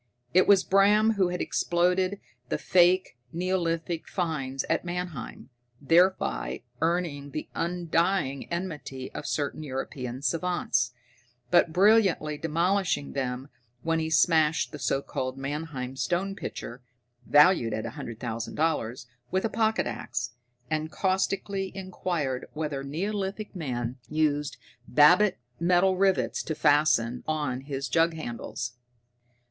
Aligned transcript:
It 0.33 0.47
was 0.47 0.63
Bram 0.63 1.11
who 1.11 1.27
had 1.29 1.41
exploded 1.41 2.19
the 2.49 2.57
faked 2.57 3.09
neolithic 3.31 4.07
finds 4.09 4.63
at 4.63 4.83
Mannheim, 4.83 5.51
thereby 5.79 6.63
earning 6.81 7.29
the 7.29 7.47
undying 7.53 8.49
enmity 8.51 9.11
of 9.11 9.27
certain 9.27 9.61
European 9.61 10.23
savants, 10.23 10.93
but 11.51 11.71
brilliantly 11.71 12.39
demolishing 12.39 13.13
them 13.13 13.49
when 13.83 13.99
he 13.99 14.09
smashed 14.09 14.71
the 14.71 14.79
so 14.79 15.03
called 15.03 15.37
Mannheim 15.37 15.95
stone 15.95 16.35
pitcher 16.35 16.81
(valued 17.27 17.71
at 17.71 17.85
a 17.85 17.91
hundred 17.91 18.19
thousand 18.19 18.55
dollars) 18.55 19.05
with 19.29 19.45
a 19.45 19.49
pocket 19.49 19.85
axe, 19.85 20.31
and 20.67 20.91
caustically 20.91 21.71
inquired 21.77 22.47
whether 22.53 22.83
neolithic 22.83 23.55
man 23.55 23.99
used 24.09 24.57
babbit 24.87 25.37
metal 25.59 25.95
rivets 25.95 26.41
to 26.41 26.55
fasten 26.55 27.23
on 27.27 27.61
his 27.65 27.87
jug 27.87 28.15
handles. 28.15 28.73